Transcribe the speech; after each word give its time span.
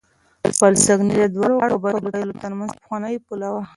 پل 0.57 0.73
سنګي 0.85 1.17
د 1.21 1.25
دواړو 1.35 1.75
قبيلو 1.83 2.39
ترمنځ 2.41 2.71
پخوانۍ 2.79 3.15
پوله 3.25 3.49
وه. 3.53 3.63